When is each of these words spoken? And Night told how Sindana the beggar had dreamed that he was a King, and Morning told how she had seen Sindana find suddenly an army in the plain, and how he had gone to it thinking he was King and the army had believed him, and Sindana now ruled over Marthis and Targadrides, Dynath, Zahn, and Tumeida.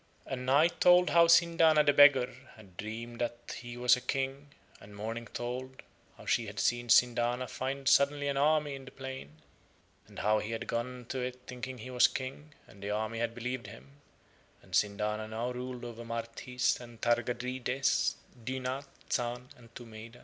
And 0.25 0.47
Night 0.47 0.81
told 0.81 1.11
how 1.11 1.27
Sindana 1.27 1.83
the 1.83 1.93
beggar 1.93 2.33
had 2.55 2.75
dreamed 2.75 3.21
that 3.21 3.57
he 3.59 3.77
was 3.77 3.95
a 3.95 4.01
King, 4.01 4.47
and 4.79 4.95
Morning 4.95 5.27
told 5.27 5.83
how 6.17 6.25
she 6.25 6.47
had 6.47 6.59
seen 6.59 6.89
Sindana 6.89 7.47
find 7.47 7.87
suddenly 7.87 8.27
an 8.27 8.35
army 8.35 8.73
in 8.73 8.85
the 8.85 8.89
plain, 8.89 9.43
and 10.07 10.17
how 10.17 10.39
he 10.39 10.53
had 10.53 10.65
gone 10.65 11.05
to 11.09 11.19
it 11.19 11.41
thinking 11.45 11.77
he 11.77 11.91
was 11.91 12.07
King 12.07 12.55
and 12.65 12.81
the 12.81 12.89
army 12.89 13.19
had 13.19 13.35
believed 13.35 13.67
him, 13.67 13.91
and 14.63 14.73
Sindana 14.73 15.27
now 15.27 15.51
ruled 15.51 15.85
over 15.85 16.03
Marthis 16.03 16.79
and 16.79 16.99
Targadrides, 16.99 18.15
Dynath, 18.43 18.87
Zahn, 19.13 19.49
and 19.55 19.71
Tumeida. 19.75 20.19